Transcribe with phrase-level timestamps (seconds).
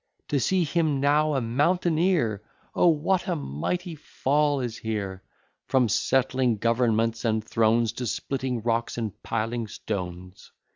[0.29, 2.41] To see him now a mountaineer!
[2.73, 2.87] Oh!
[2.87, 5.21] what a mighty fall is here!
[5.67, 10.51] From settling governments and thrones, To splitting rocks, and piling stones.